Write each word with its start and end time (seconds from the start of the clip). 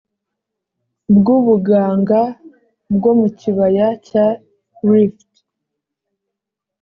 Bw 1.15 1.25
ubuganga 1.37 2.21
bwo 2.95 3.11
mu 3.19 3.27
kibaya 3.39 3.87
cya 4.07 4.25
rift 4.89 5.31